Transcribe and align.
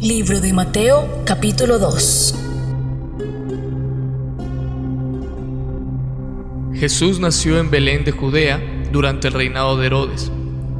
Libro 0.00 0.40
de 0.40 0.52
Mateo 0.52 1.24
capítulo 1.24 1.80
2 1.80 2.34
Jesús 6.74 7.18
nació 7.18 7.58
en 7.58 7.68
Belén 7.68 8.04
de 8.04 8.12
Judea 8.12 8.62
durante 8.92 9.26
el 9.26 9.34
reinado 9.34 9.76
de 9.76 9.86
Herodes. 9.86 10.30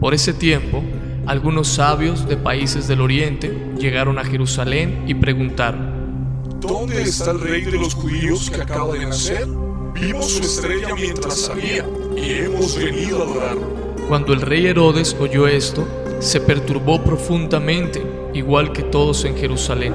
Por 0.00 0.14
ese 0.14 0.32
tiempo, 0.32 0.82
algunos 1.26 1.68
sabios 1.68 2.26
de 2.26 2.36
países 2.36 2.88
del 2.88 3.00
oriente 3.00 3.56
llegaron 3.78 4.18
a 4.18 4.24
Jerusalén 4.24 5.04
y 5.06 5.14
preguntaron, 5.14 6.42
¿Dónde 6.60 7.02
está 7.02 7.30
el 7.30 7.40
rey 7.40 7.62
de 7.62 7.78
los 7.78 7.94
judíos 7.94 8.50
que 8.50 8.62
acaba 8.62 8.94
de 8.94 9.06
nacer? 9.06 9.46
Vimos 9.94 10.32
su 10.32 10.42
estrella 10.42 10.92
mientras 10.96 11.38
salía 11.38 11.86
y 12.16 12.30
hemos 12.32 12.76
venido 12.76 13.20
a 13.20 13.26
adorarlo. 13.26 13.93
Cuando 14.08 14.34
el 14.34 14.42
rey 14.42 14.66
Herodes 14.66 15.16
oyó 15.18 15.48
esto, 15.48 15.88
se 16.20 16.38
perturbó 16.38 17.02
profundamente, 17.02 18.04
igual 18.34 18.70
que 18.70 18.82
todos 18.82 19.24
en 19.24 19.34
Jerusalén. 19.34 19.94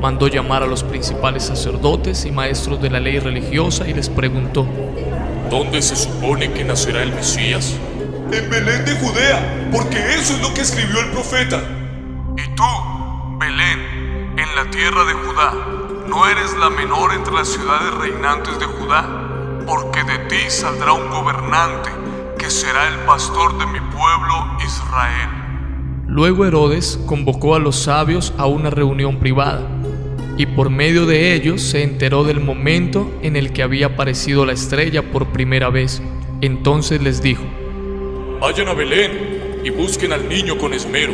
Mandó 0.00 0.28
llamar 0.28 0.62
a 0.62 0.68
los 0.68 0.84
principales 0.84 1.42
sacerdotes 1.42 2.24
y 2.26 2.30
maestros 2.30 2.80
de 2.80 2.90
la 2.90 3.00
ley 3.00 3.18
religiosa 3.18 3.88
y 3.88 3.94
les 3.94 4.08
preguntó, 4.08 4.64
¿Dónde 5.50 5.82
se 5.82 5.96
supone 5.96 6.52
que 6.52 6.62
nacerá 6.62 7.02
el 7.02 7.12
Mesías? 7.12 7.74
En 8.30 8.48
Belén 8.48 8.84
de 8.84 8.92
Judea, 8.92 9.68
porque 9.72 9.98
eso 10.14 10.34
es 10.34 10.40
lo 10.40 10.54
que 10.54 10.60
escribió 10.60 11.00
el 11.00 11.10
profeta. 11.10 11.60
Y 12.36 12.54
tú, 12.54 13.38
Belén, 13.40 14.38
en 14.38 14.54
la 14.54 14.70
tierra 14.70 15.04
de 15.04 15.12
Judá, 15.12 15.54
no 16.08 16.28
eres 16.28 16.56
la 16.56 16.70
menor 16.70 17.12
entre 17.12 17.34
las 17.34 17.48
ciudades 17.48 17.94
reinantes 17.94 18.60
de 18.60 18.66
Judá, 18.66 19.64
porque 19.66 20.04
de 20.04 20.18
ti 20.28 20.38
saldrá 20.48 20.92
un 20.92 21.10
gobernante 21.10 22.03
que 22.38 22.50
será 22.50 22.88
el 22.88 22.98
pastor 23.06 23.58
de 23.58 23.66
mi 23.66 23.80
pueblo 23.80 24.58
Israel. 24.64 25.28
Luego 26.06 26.44
Herodes 26.46 26.98
convocó 27.06 27.54
a 27.54 27.58
los 27.58 27.76
sabios 27.76 28.32
a 28.38 28.46
una 28.46 28.70
reunión 28.70 29.18
privada, 29.18 29.66
y 30.36 30.46
por 30.46 30.70
medio 30.70 31.06
de 31.06 31.34
ellos 31.34 31.62
se 31.62 31.82
enteró 31.82 32.24
del 32.24 32.40
momento 32.40 33.10
en 33.22 33.36
el 33.36 33.52
que 33.52 33.62
había 33.62 33.86
aparecido 33.86 34.44
la 34.44 34.52
estrella 34.52 35.10
por 35.10 35.26
primera 35.28 35.70
vez. 35.70 36.02
Entonces 36.40 37.02
les 37.02 37.22
dijo, 37.22 37.44
Vayan 38.40 38.68
a 38.68 38.74
Belén 38.74 39.62
y 39.64 39.70
busquen 39.70 40.12
al 40.12 40.28
niño 40.28 40.58
con 40.58 40.74
esmero, 40.74 41.12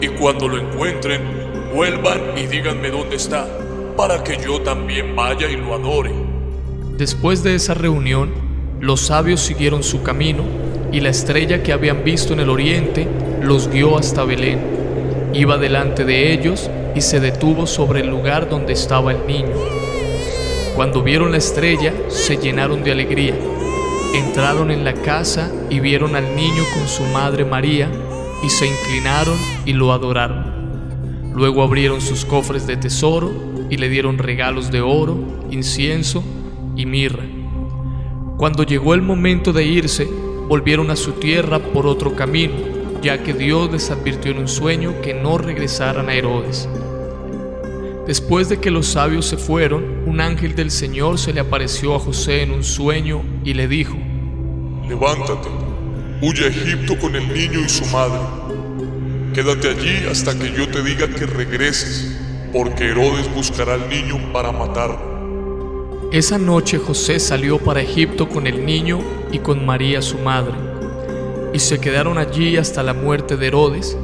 y 0.00 0.08
cuando 0.08 0.48
lo 0.48 0.58
encuentren, 0.58 1.20
vuelvan 1.74 2.20
y 2.36 2.46
díganme 2.46 2.90
dónde 2.90 3.16
está, 3.16 3.46
para 3.96 4.22
que 4.22 4.38
yo 4.42 4.60
también 4.60 5.16
vaya 5.16 5.48
y 5.50 5.56
lo 5.56 5.74
adore. 5.74 6.12
Después 6.96 7.42
de 7.42 7.54
esa 7.54 7.74
reunión, 7.74 8.41
los 8.82 9.00
sabios 9.00 9.40
siguieron 9.40 9.84
su 9.84 10.02
camino, 10.02 10.42
y 10.90 10.98
la 10.98 11.10
estrella 11.10 11.62
que 11.62 11.72
habían 11.72 12.02
visto 12.02 12.32
en 12.32 12.40
el 12.40 12.50
oriente 12.50 13.06
los 13.40 13.68
guió 13.68 13.96
hasta 13.96 14.24
Belén. 14.24 14.58
Iba 15.32 15.56
delante 15.56 16.04
de 16.04 16.32
ellos 16.32 16.68
y 16.92 17.00
se 17.00 17.20
detuvo 17.20 17.68
sobre 17.68 18.00
el 18.00 18.08
lugar 18.08 18.50
donde 18.50 18.72
estaba 18.72 19.12
el 19.12 19.24
niño. 19.24 19.54
Cuando 20.74 21.00
vieron 21.04 21.30
la 21.30 21.38
estrella, 21.38 21.94
se 22.08 22.38
llenaron 22.38 22.82
de 22.82 22.90
alegría. 22.90 23.36
Entraron 24.14 24.72
en 24.72 24.84
la 24.84 24.94
casa 24.94 25.52
y 25.70 25.78
vieron 25.78 26.16
al 26.16 26.34
niño 26.34 26.64
con 26.74 26.88
su 26.88 27.04
madre 27.04 27.44
María, 27.44 27.88
y 28.42 28.48
se 28.48 28.66
inclinaron 28.66 29.38
y 29.64 29.74
lo 29.74 29.92
adoraron. 29.92 31.32
Luego 31.32 31.62
abrieron 31.62 32.00
sus 32.00 32.24
cofres 32.24 32.66
de 32.66 32.76
tesoro 32.76 33.30
y 33.70 33.76
le 33.76 33.88
dieron 33.88 34.18
regalos 34.18 34.72
de 34.72 34.80
oro, 34.80 35.16
incienso 35.52 36.24
y 36.74 36.84
mirra. 36.84 37.22
Cuando 38.36 38.64
llegó 38.64 38.94
el 38.94 39.02
momento 39.02 39.52
de 39.52 39.64
irse, 39.64 40.08
volvieron 40.48 40.90
a 40.90 40.96
su 40.96 41.12
tierra 41.12 41.58
por 41.58 41.86
otro 41.86 42.14
camino, 42.16 42.54
ya 43.02 43.22
que 43.22 43.32
Dios 43.32 43.70
les 43.70 43.90
advirtió 43.90 44.32
en 44.32 44.38
un 44.38 44.48
sueño 44.48 45.00
que 45.02 45.14
no 45.14 45.38
regresaran 45.38 46.08
a 46.08 46.14
Herodes. 46.14 46.68
Después 48.06 48.48
de 48.48 48.58
que 48.58 48.70
los 48.70 48.88
sabios 48.88 49.26
se 49.26 49.36
fueron, 49.36 50.02
un 50.06 50.20
ángel 50.20 50.56
del 50.56 50.70
Señor 50.70 51.18
se 51.18 51.32
le 51.32 51.40
apareció 51.40 51.94
a 51.94 52.00
José 52.00 52.42
en 52.42 52.50
un 52.50 52.64
sueño 52.64 53.22
y 53.44 53.54
le 53.54 53.68
dijo, 53.68 53.96
Levántate, 54.88 55.48
huye 56.20 56.44
a 56.44 56.48
Egipto 56.48 56.98
con 56.98 57.14
el 57.14 57.32
niño 57.32 57.60
y 57.60 57.68
su 57.68 57.86
madre. 57.86 58.18
Quédate 59.34 59.70
allí 59.70 60.06
hasta 60.10 60.36
que 60.36 60.52
yo 60.52 60.68
te 60.68 60.82
diga 60.82 61.06
que 61.06 61.26
regreses, 61.26 62.18
porque 62.52 62.88
Herodes 62.88 63.32
buscará 63.34 63.74
al 63.74 63.88
niño 63.88 64.32
para 64.32 64.50
matarlo. 64.50 65.21
Esa 66.12 66.36
noche 66.36 66.76
José 66.76 67.18
salió 67.18 67.56
para 67.56 67.80
Egipto 67.80 68.28
con 68.28 68.46
el 68.46 68.66
niño 68.66 68.98
y 69.32 69.38
con 69.38 69.64
María 69.64 70.02
su 70.02 70.18
madre, 70.18 70.52
y 71.54 71.58
se 71.58 71.80
quedaron 71.80 72.18
allí 72.18 72.58
hasta 72.58 72.82
la 72.82 72.92
muerte 72.92 73.38
de 73.38 73.46
Herodes. 73.46 73.96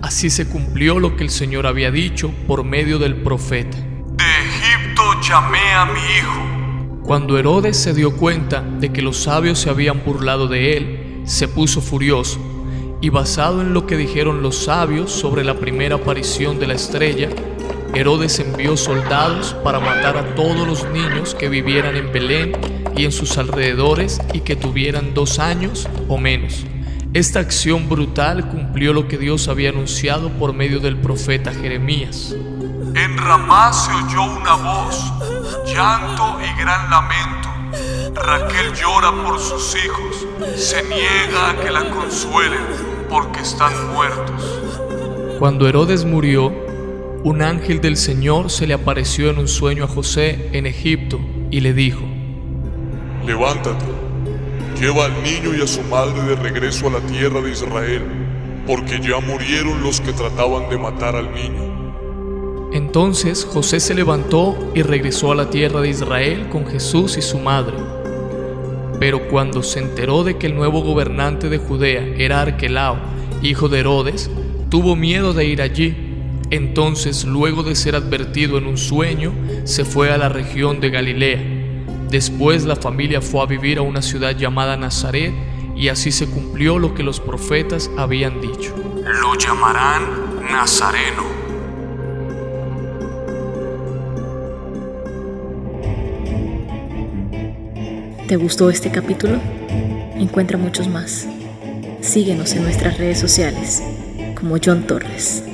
Así 0.00 0.30
se 0.30 0.46
cumplió 0.46 1.00
lo 1.00 1.16
que 1.16 1.24
el 1.24 1.30
Señor 1.30 1.66
había 1.66 1.90
dicho 1.90 2.30
por 2.46 2.62
medio 2.62 3.00
del 3.00 3.16
profeta. 3.16 3.76
De 3.78 4.24
Egipto 4.24 5.02
llamé 5.20 5.72
a 5.72 5.86
mi 5.86 5.98
hijo. 5.98 7.02
Cuando 7.02 7.36
Herodes 7.36 7.76
se 7.76 7.94
dio 7.94 8.16
cuenta 8.16 8.62
de 8.62 8.92
que 8.92 9.02
los 9.02 9.16
sabios 9.16 9.58
se 9.58 9.68
habían 9.68 10.04
burlado 10.04 10.46
de 10.46 10.76
él, 10.76 11.22
se 11.24 11.48
puso 11.48 11.80
furioso, 11.80 12.38
y 13.00 13.08
basado 13.08 13.60
en 13.60 13.74
lo 13.74 13.88
que 13.88 13.96
dijeron 13.96 14.40
los 14.40 14.56
sabios 14.56 15.10
sobre 15.10 15.42
la 15.42 15.54
primera 15.54 15.96
aparición 15.96 16.60
de 16.60 16.68
la 16.68 16.74
estrella, 16.74 17.28
Herodes 17.96 18.38
envió 18.40 18.76
soldados 18.76 19.56
para 19.64 19.80
matar 19.80 20.18
a 20.18 20.34
todos 20.34 20.66
los 20.66 20.84
niños 20.90 21.34
que 21.34 21.48
vivieran 21.48 21.96
en 21.96 22.12
Belén 22.12 22.52
y 22.94 23.06
en 23.06 23.10
sus 23.10 23.38
alrededores 23.38 24.20
y 24.34 24.40
que 24.40 24.54
tuvieran 24.54 25.14
dos 25.14 25.38
años 25.38 25.88
o 26.06 26.18
menos. 26.18 26.66
Esta 27.14 27.40
acción 27.40 27.88
brutal 27.88 28.50
cumplió 28.50 28.92
lo 28.92 29.08
que 29.08 29.16
Dios 29.16 29.48
había 29.48 29.70
anunciado 29.70 30.28
por 30.28 30.52
medio 30.52 30.78
del 30.80 30.98
profeta 30.98 31.54
Jeremías. 31.54 32.36
En 32.94 33.16
Ramá 33.16 33.72
se 33.72 33.90
oyó 33.92 34.24
una 34.24 34.56
voz, 34.56 35.02
llanto 35.64 36.38
y 36.42 36.60
gran 36.60 36.90
lamento. 36.90 37.48
Raquel 38.14 38.74
llora 38.74 39.10
por 39.24 39.40
sus 39.40 39.74
hijos, 39.82 40.26
se 40.54 40.82
niega 40.82 41.48
a 41.48 41.56
que 41.56 41.70
la 41.70 41.88
consuelen 41.88 42.60
porque 43.08 43.40
están 43.40 43.72
muertos. 43.94 44.60
Cuando 45.38 45.66
Herodes 45.66 46.04
murió, 46.04 46.65
un 47.26 47.42
ángel 47.42 47.80
del 47.80 47.96
Señor 47.96 48.50
se 48.50 48.68
le 48.68 48.74
apareció 48.74 49.30
en 49.30 49.38
un 49.40 49.48
sueño 49.48 49.82
a 49.82 49.88
José 49.88 50.48
en 50.52 50.64
Egipto 50.64 51.18
y 51.50 51.58
le 51.58 51.72
dijo, 51.72 52.02
Levántate, 53.26 53.84
lleva 54.80 55.06
al 55.06 55.22
niño 55.24 55.52
y 55.52 55.60
a 55.60 55.66
su 55.66 55.82
madre 55.82 56.22
de 56.22 56.36
regreso 56.36 56.86
a 56.86 56.92
la 56.92 57.00
tierra 57.00 57.40
de 57.40 57.50
Israel, 57.50 58.02
porque 58.64 59.00
ya 59.00 59.18
murieron 59.18 59.82
los 59.82 60.00
que 60.00 60.12
trataban 60.12 60.70
de 60.70 60.78
matar 60.78 61.16
al 61.16 61.34
niño. 61.34 62.70
Entonces 62.72 63.44
José 63.44 63.80
se 63.80 63.94
levantó 63.96 64.56
y 64.76 64.82
regresó 64.82 65.32
a 65.32 65.34
la 65.34 65.50
tierra 65.50 65.80
de 65.80 65.88
Israel 65.88 66.48
con 66.48 66.64
Jesús 66.64 67.16
y 67.16 67.22
su 67.22 67.40
madre. 67.40 67.74
Pero 69.00 69.26
cuando 69.26 69.64
se 69.64 69.80
enteró 69.80 70.22
de 70.22 70.38
que 70.38 70.46
el 70.46 70.54
nuevo 70.54 70.80
gobernante 70.80 71.48
de 71.48 71.58
Judea 71.58 72.06
era 72.18 72.42
Arquelao, 72.42 72.98
hijo 73.42 73.68
de 73.68 73.80
Herodes, 73.80 74.30
tuvo 74.70 74.94
miedo 74.94 75.32
de 75.32 75.44
ir 75.46 75.60
allí. 75.60 76.05
Entonces, 76.50 77.24
luego 77.24 77.62
de 77.62 77.74
ser 77.74 77.96
advertido 77.96 78.58
en 78.58 78.66
un 78.66 78.78
sueño, 78.78 79.32
se 79.64 79.84
fue 79.84 80.10
a 80.10 80.18
la 80.18 80.28
región 80.28 80.80
de 80.80 80.90
Galilea. 80.90 81.42
Después 82.10 82.64
la 82.64 82.76
familia 82.76 83.20
fue 83.20 83.42
a 83.42 83.46
vivir 83.46 83.78
a 83.78 83.82
una 83.82 84.00
ciudad 84.00 84.36
llamada 84.36 84.76
Nazaret, 84.76 85.32
y 85.74 85.88
así 85.88 86.10
se 86.10 86.26
cumplió 86.26 86.78
lo 86.78 86.94
que 86.94 87.02
los 87.02 87.20
profetas 87.20 87.90
habían 87.98 88.40
dicho. 88.40 88.74
Lo 89.20 89.34
llamarán 89.34 90.04
Nazareno. 90.50 91.24
¿Te 98.26 98.36
gustó 98.36 98.70
este 98.70 98.90
capítulo? 98.90 99.38
Encuentra 100.16 100.56
muchos 100.58 100.88
más. 100.88 101.28
Síguenos 102.00 102.54
en 102.54 102.62
nuestras 102.62 102.98
redes 102.98 103.20
sociales 103.20 103.82
como 104.34 104.56
John 104.64 104.86
Torres. 104.86 105.44